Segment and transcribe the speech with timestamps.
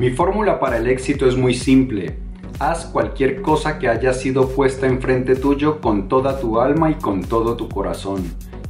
[0.00, 2.16] Mi fórmula para el éxito es muy simple.
[2.58, 7.20] Haz cualquier cosa que haya sido puesta enfrente tuyo con toda tu alma y con
[7.22, 8.22] todo tu corazón,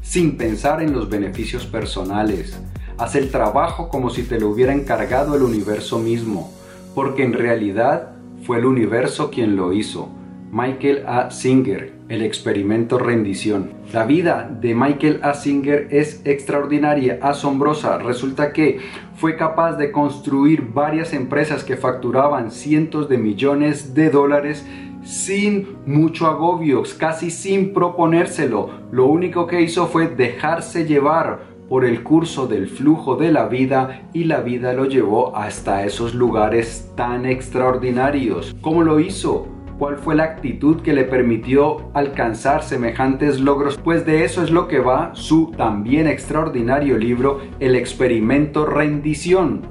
[0.02, 2.60] sin pensar en los beneficios personales.
[2.98, 6.52] Haz el trabajo como si te lo hubiera encargado el universo mismo,
[6.96, 8.10] porque en realidad
[8.42, 10.08] fue el universo quien lo hizo.
[10.52, 11.30] Michael A.
[11.30, 13.70] Singer, el experimento rendición.
[13.92, 15.34] La vida de Michael A.
[15.34, 17.98] Singer es extraordinaria, asombrosa.
[17.98, 18.80] Resulta que
[19.14, 24.66] fue capaz de construir varias empresas que facturaban cientos de millones de dólares
[25.04, 28.70] sin mucho agobio, casi sin proponérselo.
[28.90, 34.08] Lo único que hizo fue dejarse llevar por el curso del flujo de la vida
[34.12, 38.56] y la vida lo llevó hasta esos lugares tan extraordinarios.
[38.60, 39.46] ¿Cómo lo hizo?
[39.80, 43.78] ¿Cuál fue la actitud que le permitió alcanzar semejantes logros?
[43.78, 49.62] Pues de eso es lo que va su también extraordinario libro El experimento rendición.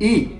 [0.00, 0.36] Y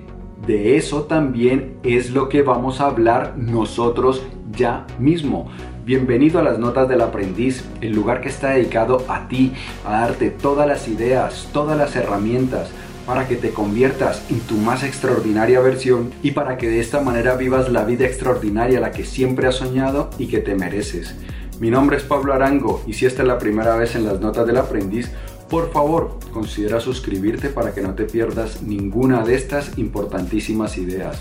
[0.47, 5.51] de eso también es lo que vamos a hablar nosotros ya mismo.
[5.85, 9.53] Bienvenido a las Notas del Aprendiz, el lugar que está dedicado a ti,
[9.85, 12.73] a darte todas las ideas, todas las herramientas
[13.07, 17.37] para que te conviertas en tu más extraordinaria versión y para que de esta manera
[17.37, 21.15] vivas la vida extraordinaria la que siempre has soñado y que te mereces.
[21.61, 24.47] Mi nombre es Pablo Arango y si esta es la primera vez en las notas
[24.47, 25.11] del aprendiz,
[25.49, 31.19] por favor considera suscribirte para que no te pierdas ninguna de estas importantísimas ideas.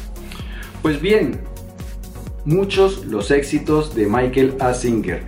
[0.81, 1.39] Pues bien,
[2.43, 4.73] muchos los éxitos de Michael A.
[4.73, 5.23] Singer.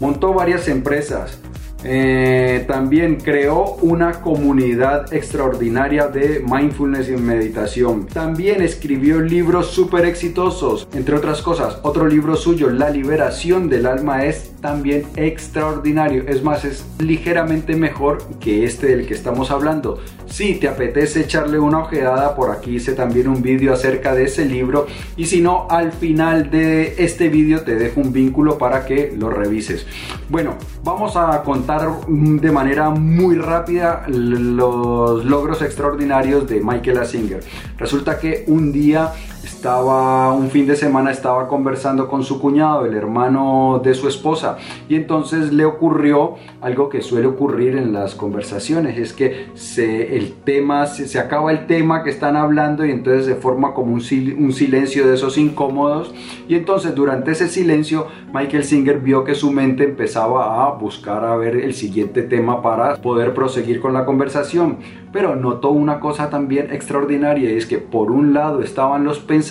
[0.00, 1.40] Montó varias empresas,
[1.84, 8.06] eh, también creó una comunidad extraordinaria de mindfulness y meditación.
[8.06, 11.78] También escribió libros súper exitosos, entre otras cosas.
[11.82, 16.24] Otro libro suyo, La liberación del alma, es también extraordinario.
[16.26, 19.98] Es más, es ligeramente mejor que este del que estamos hablando.
[20.26, 24.44] Si te apetece echarle una ojeada, por aquí hice también un vídeo acerca de ese
[24.44, 24.86] libro.
[25.16, 29.30] Y si no, al final de este vídeo te dejo un vínculo para que lo
[29.30, 29.86] revises.
[30.28, 37.40] Bueno, vamos a contar de manera muy rápida los logros extraordinarios de Michael Singer.
[37.78, 39.12] Resulta que un día
[39.58, 44.56] estaba un fin de semana estaba conversando con su cuñado, el hermano de su esposa,
[44.88, 50.34] y entonces le ocurrió algo que suele ocurrir en las conversaciones, es que se, el
[50.44, 55.08] tema, se, acaba el tema que están hablando y entonces se forma como un, silencio
[55.08, 56.14] de esos incómodos,
[56.46, 61.34] y entonces durante ese silencio Michael Singer vio que su mente empezaba a buscar a
[61.34, 64.76] ver el siguiente tema para poder proseguir con la conversación,
[65.12, 69.47] pero notó una cosa también extraordinaria, es que por un lado estaban los pensamientos,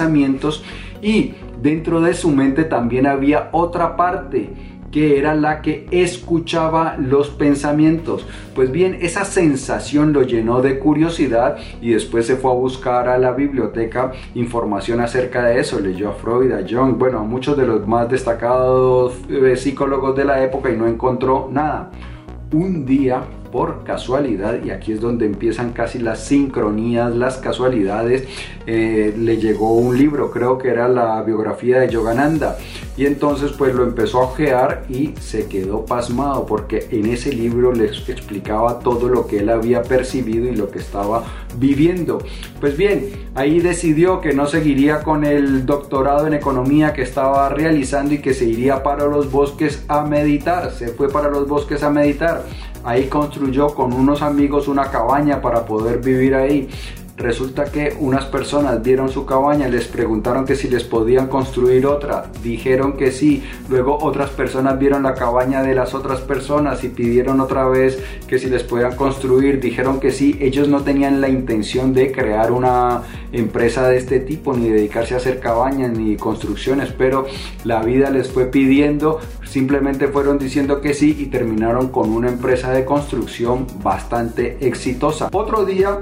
[1.02, 4.50] y dentro de su mente también había otra parte
[4.92, 8.26] que era la que escuchaba los pensamientos.
[8.56, 13.18] Pues bien, esa sensación lo llenó de curiosidad y después se fue a buscar a
[13.18, 15.80] la biblioteca información acerca de eso.
[15.80, 20.26] Leyó a Freud, a Jung, bueno, a muchos de los más destacados eh, psicólogos de
[20.26, 21.92] la época y no encontró nada.
[22.54, 28.28] Un día por casualidad, y aquí es donde empiezan casi las sincronías, las casualidades,
[28.66, 32.58] eh, le llegó un libro, creo que era la biografía de Yogananda,
[32.98, 37.72] y entonces pues lo empezó a ojear y se quedó pasmado porque en ese libro
[37.72, 41.24] le explicaba todo lo que él había percibido y lo que estaba
[41.58, 42.20] viviendo.
[42.60, 48.16] Pues bien, ahí decidió que no seguiría con el doctorado en economía que estaba realizando
[48.16, 51.90] y que se iría para los bosques a meditar, se fue para los bosques a
[51.90, 52.44] meditar.
[52.84, 56.70] Ahí construyó con unos amigos una cabaña para poder vivir ahí.
[57.18, 62.30] Resulta que unas personas vieron su cabaña, les preguntaron que si les podían construir otra,
[62.44, 67.42] dijeron que sí, luego otras personas vieron la cabaña de las otras personas y pidieron
[67.42, 71.92] otra vez que si les podían construir, dijeron que sí, ellos no tenían la intención
[71.92, 73.02] de crear una
[73.32, 77.26] empresa de este tipo, ni dedicarse a hacer cabañas ni construcciones, pero
[77.64, 82.72] la vida les fue pidiendo, simplemente fueron diciendo que sí y terminaron con una empresa
[82.72, 85.30] de construcción bastante exitosa.
[85.32, 86.00] Otro día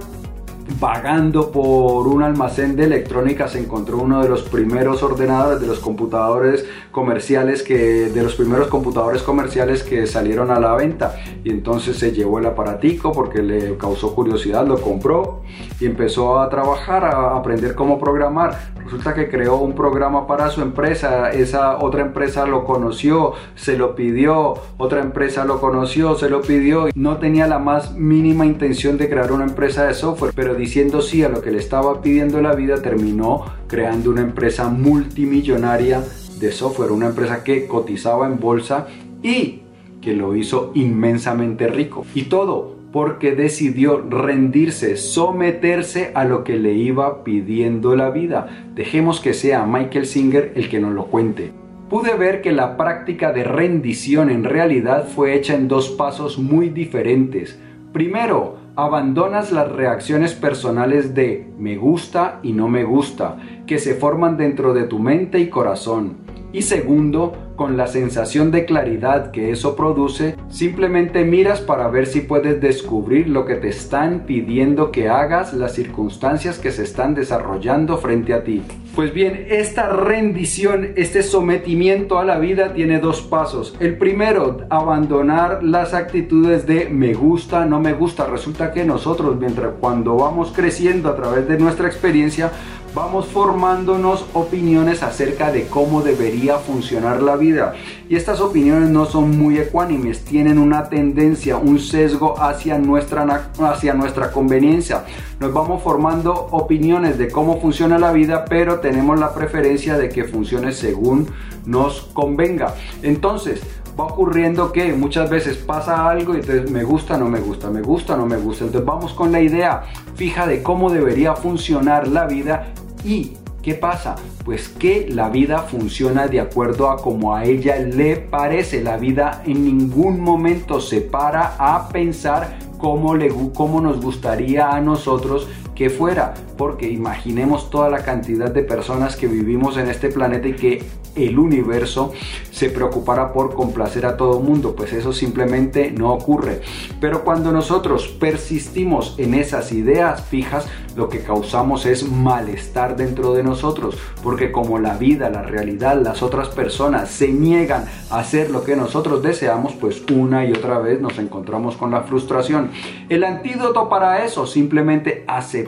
[0.79, 5.79] vagando por un almacén de electrónica se encontró uno de los primeros ordenadores de los
[5.79, 11.16] computadores comerciales que de los primeros computadores comerciales que salieron a la venta.
[11.43, 15.41] Y entonces se llevó el aparatico porque le causó curiosidad lo compró
[15.79, 18.73] y empezó a trabajar a aprender cómo programar.
[18.84, 21.31] Resulta que creó un programa para su empresa.
[21.31, 24.55] Esa otra empresa lo conoció se lo pidió.
[24.78, 26.87] Otra empresa lo conoció se lo pidió.
[26.95, 31.23] No tenía la más mínima intención de crear una empresa de software pero diciendo sí
[31.23, 36.03] a lo que le estaba pidiendo la vida, terminó creando una empresa multimillonaria
[36.40, 38.87] de software, una empresa que cotizaba en bolsa
[39.22, 39.61] y
[40.02, 42.05] que lo hizo inmensamente rico.
[42.13, 48.47] Y todo porque decidió rendirse, someterse a lo que le iba pidiendo la vida.
[48.73, 51.52] Dejemos que sea Michael Singer el que nos lo cuente.
[51.90, 56.69] Pude ver que la práctica de rendición en realidad fue hecha en dos pasos muy
[56.69, 57.59] diferentes.
[57.91, 64.37] Primero, abandonas las reacciones personales de me gusta y no me gusta, que se forman
[64.37, 66.17] dentro de tu mente y corazón.
[66.51, 72.22] Y segundo, con la sensación de claridad que eso produce, simplemente miras para ver si
[72.22, 77.97] puedes descubrir lo que te están pidiendo que hagas, las circunstancias que se están desarrollando
[77.97, 78.61] frente a ti.
[78.95, 83.75] Pues bien, esta rendición, este sometimiento a la vida tiene dos pasos.
[83.81, 88.25] El primero, abandonar las actitudes de me gusta, no me gusta.
[88.25, 92.53] Resulta que nosotros, mientras cuando vamos creciendo a través de nuestra experiencia,
[92.95, 97.73] vamos formándonos opiniones acerca de cómo debería funcionar la vida.
[98.07, 103.93] Y estas opiniones no son muy ecuánimes, tienen una tendencia, un sesgo hacia nuestra, hacia
[103.93, 105.03] nuestra conveniencia.
[105.40, 110.23] Nos vamos formando opiniones de cómo funciona la vida, pero tenemos la preferencia de que
[110.23, 111.28] funcione según
[111.66, 112.76] nos convenga.
[113.02, 113.61] Entonces,
[113.99, 117.82] va ocurriendo que muchas veces pasa algo y entonces me gusta, no me gusta, me
[117.82, 118.66] gusta, no me gusta.
[118.66, 119.84] Entonces vamos con la idea
[120.16, 122.73] fija de cómo debería funcionar la vida
[123.05, 124.16] ¿Y qué pasa?
[124.44, 128.84] Pues que la vida funciona de acuerdo a como a ella le parece.
[128.84, 134.82] La vida en ningún momento se para a pensar cómo, le, cómo nos gustaría a
[134.82, 140.47] nosotros que fuera, porque imaginemos toda la cantidad de personas que vivimos en este planeta
[140.47, 140.83] y que
[141.16, 142.13] el universo
[142.51, 146.61] se preocupara por complacer a todo mundo, pues eso simplemente no ocurre.
[146.99, 153.43] Pero cuando nosotros persistimos en esas ideas fijas, lo que causamos es malestar dentro de
[153.43, 158.63] nosotros, porque como la vida, la realidad, las otras personas se niegan a hacer lo
[158.63, 162.71] que nosotros deseamos, pues una y otra vez nos encontramos con la frustración.
[163.09, 165.65] El antídoto para eso, simplemente aceptar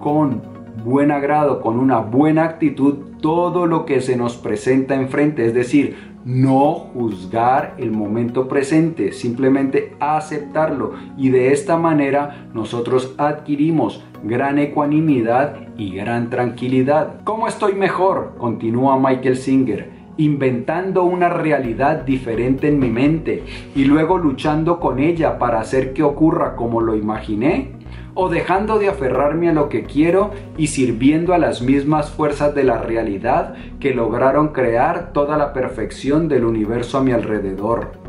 [0.00, 0.42] con
[0.84, 5.96] buen agrado, con una buena actitud, todo lo que se nos presenta enfrente, es decir,
[6.24, 15.68] no juzgar el momento presente, simplemente aceptarlo y de esta manera nosotros adquirimos gran ecuanimidad
[15.76, 17.20] y gran tranquilidad.
[17.24, 18.34] ¿Cómo estoy mejor?
[18.38, 23.42] Continúa Michael Singer inventando una realidad diferente en mi mente
[23.74, 27.72] y luego luchando con ella para hacer que ocurra como lo imaginé?
[28.16, 32.62] ¿O dejando de aferrarme a lo que quiero y sirviendo a las mismas fuerzas de
[32.62, 38.04] la realidad que lograron crear toda la perfección del universo a mi alrededor?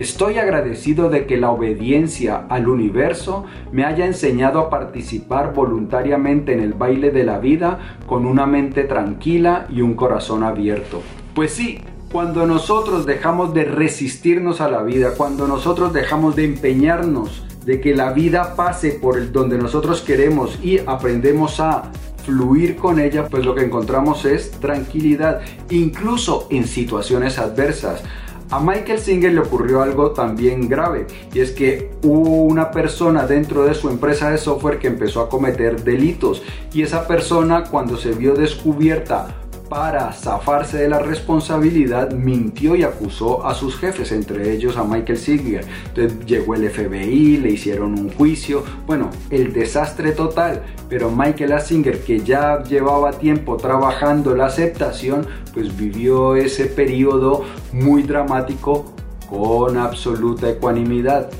[0.00, 6.58] Estoy agradecido de que la obediencia al universo me haya enseñado a participar voluntariamente en
[6.58, 11.00] el baile de la vida con una mente tranquila y un corazón abierto.
[11.32, 11.78] Pues sí,
[12.10, 17.94] cuando nosotros dejamos de resistirnos a la vida, cuando nosotros dejamos de empeñarnos de que
[17.94, 21.90] la vida pase por donde nosotros queremos y aprendemos a
[22.24, 25.40] fluir con ella, pues lo que encontramos es tranquilidad,
[25.70, 28.02] incluso en situaciones adversas.
[28.50, 33.64] A Michael Singer le ocurrió algo también grave y es que hubo una persona dentro
[33.64, 38.12] de su empresa de software que empezó a cometer delitos y esa persona cuando se
[38.12, 44.76] vio descubierta para zafarse de la responsabilidad, mintió y acusó a sus jefes, entre ellos
[44.76, 45.64] a Michael Singer.
[45.88, 50.62] Entonces llegó el FBI, le hicieron un juicio, bueno, el desastre total.
[50.88, 58.02] Pero Michael Singer, que ya llevaba tiempo trabajando la aceptación, pues vivió ese periodo muy
[58.02, 58.92] dramático
[59.28, 61.30] con absoluta ecuanimidad.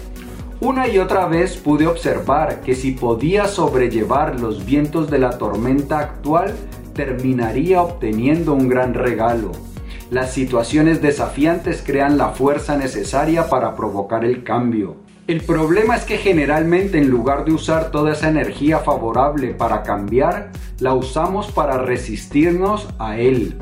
[0.61, 5.99] Una y otra vez pude observar que si podía sobrellevar los vientos de la tormenta
[5.99, 6.55] actual,
[6.95, 9.53] terminaría obteniendo un gran regalo.
[10.11, 14.97] Las situaciones desafiantes crean la fuerza necesaria para provocar el cambio.
[15.27, 20.53] El problema es que generalmente en lugar de usar toda esa energía favorable para cambiar,
[20.79, 23.57] la usamos para resistirnos a él.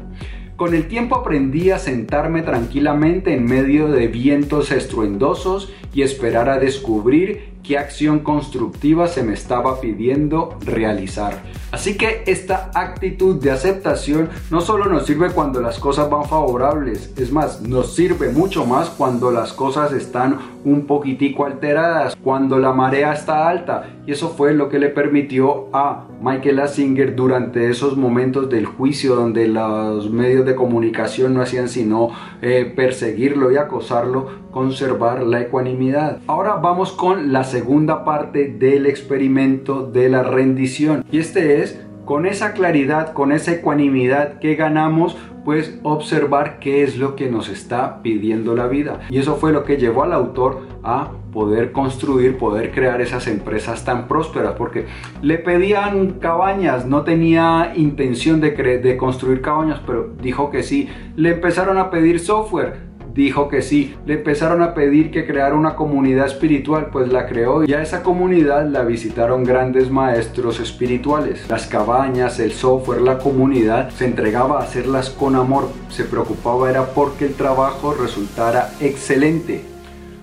[0.56, 6.58] Con el tiempo aprendí a sentarme tranquilamente en medio de vientos estruendosos y esperar a
[6.58, 11.42] descubrir qué acción constructiva se me estaba pidiendo realizar.
[11.71, 17.12] Así que esta actitud de aceptación no solo nos sirve cuando las cosas van favorables,
[17.16, 22.73] es más, nos sirve mucho más cuando las cosas están un poquitico alteradas, cuando la
[22.73, 23.90] marea está alta.
[24.07, 29.14] Y eso fue lo que le permitió a Michael Asinger durante esos momentos del juicio
[29.14, 36.21] donde los medios de comunicación no hacían sino eh, perseguirlo y acosarlo, conservar la ecuanimidad.
[36.26, 41.81] Ahora vamos con la segunda parte del experimento de la rendición y este es
[42.12, 45.16] con esa claridad, con esa ecuanimidad que ganamos,
[45.47, 49.00] pues observar qué es lo que nos está pidiendo la vida.
[49.09, 53.87] Y eso fue lo que llevó al autor a poder construir, poder crear esas empresas
[53.87, 54.85] tan prósperas, porque
[55.23, 60.90] le pedían cabañas, no tenía intención de, de construir cabañas, pero dijo que sí.
[61.16, 63.95] Le empezaron a pedir software, dijo que sí.
[64.07, 68.02] Le empezaron a pedir que creara una comunidad espiritual, pues la creó y a esa
[68.02, 71.49] comunidad la visitaron grandes maestros espirituales.
[71.49, 76.87] Las cabañas, el software, la comunidad se entregaba a hacerlas con amor, se preocupaba era
[76.87, 79.64] porque el trabajo resultara excelente.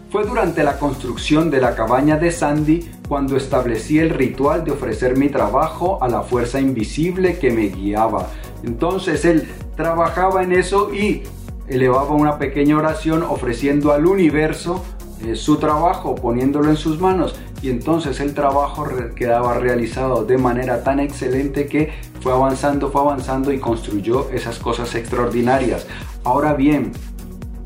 [0.10, 5.16] Fue durante la construcción de la cabaña de Sandy cuando establecí el ritual de ofrecer
[5.16, 8.28] mi trabajo a la fuerza invisible que me guiaba.
[8.64, 11.24] Entonces él trabajaba en eso y
[11.70, 14.84] elevaba una pequeña oración ofreciendo al universo
[15.26, 17.36] eh, su trabajo, poniéndolo en sus manos.
[17.62, 18.86] Y entonces el trabajo
[19.16, 24.96] quedaba realizado de manera tan excelente que fue avanzando, fue avanzando y construyó esas cosas
[24.96, 25.86] extraordinarias.
[26.24, 26.94] Ahora bien,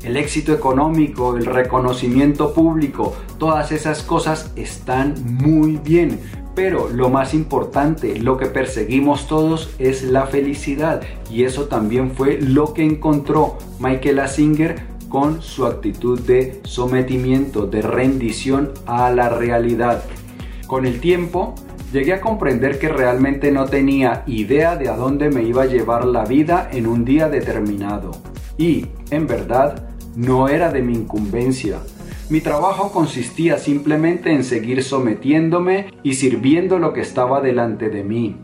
[0.02, 6.20] el éxito económico, el reconocimiento público, todas esas cosas están muy bien,
[6.54, 12.38] pero lo más importante, lo que perseguimos todos es la felicidad y eso también fue
[12.40, 20.04] lo que encontró Michael Asinger con su actitud de sometimiento, de rendición a la realidad.
[20.66, 21.54] Con el tiempo,
[21.92, 26.04] llegué a comprender que realmente no tenía idea de a dónde me iba a llevar
[26.04, 28.10] la vida en un día determinado.
[28.58, 31.78] Y, en verdad, no era de mi incumbencia
[32.30, 38.36] mi trabajo consistía simplemente en seguir sometiéndome y sirviendo lo que estaba delante de mí.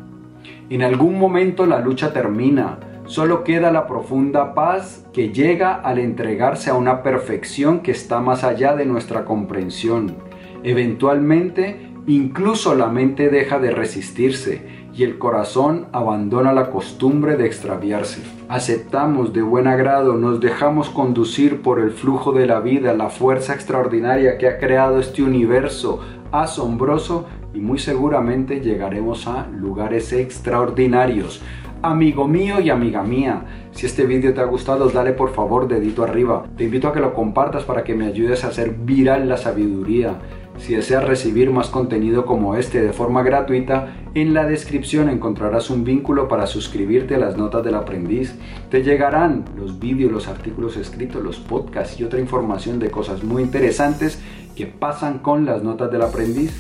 [0.69, 6.71] En algún momento la lucha termina, solo queda la profunda paz que llega al entregarse
[6.71, 10.15] a una perfección que está más allá de nuestra comprensión.
[10.63, 18.23] Eventualmente, incluso la mente deja de resistirse el corazón abandona la costumbre de extraviarse.
[18.49, 23.55] Aceptamos de buen agrado, nos dejamos conducir por el flujo de la vida, la fuerza
[23.55, 26.01] extraordinaria que ha creado este universo
[26.33, 31.43] asombroso y muy seguramente llegaremos a lugares extraordinarios.
[31.83, 36.05] Amigo mío y amiga mía, si este vídeo te ha gustado, dale por favor dedito
[36.05, 36.45] arriba.
[36.57, 40.19] Te invito a que lo compartas para que me ayudes a hacer viral la sabiduría.
[40.59, 45.85] Si deseas recibir más contenido como este de forma gratuita, en la descripción encontrarás un
[45.85, 48.35] vínculo para suscribirte a las notas del aprendiz.
[48.69, 53.43] Te llegarán los vídeos, los artículos escritos, los podcasts y otra información de cosas muy
[53.43, 54.19] interesantes
[54.57, 56.53] que pasan con las notas del aprendiz.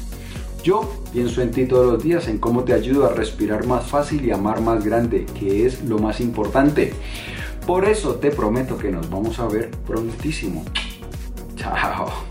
[0.62, 4.24] Yo pienso en ti todos los días, en cómo te ayudo a respirar más fácil
[4.24, 6.92] y amar más grande, que es lo más importante.
[7.66, 10.64] Por eso te prometo que nos vamos a ver prontísimo.
[11.56, 12.29] Chao.